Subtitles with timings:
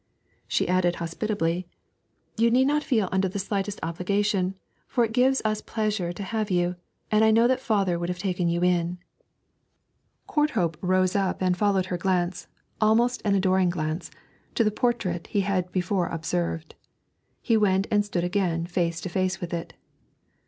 [0.47, 1.67] She added hospitably,
[2.35, 4.55] 'You need not feel under the slightest obligation,
[4.87, 6.75] for it gives us pleasure to have you,
[7.11, 8.97] and I know that father would have taken you in.'
[10.25, 12.47] Courthope rose up and followed her glance,
[12.81, 14.09] almost an adoring glance,
[14.55, 16.73] to the portrait he had before observed.
[17.39, 19.75] He went and stood again face to face with it.